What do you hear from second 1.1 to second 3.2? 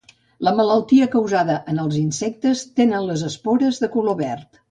causada en els insectes tenen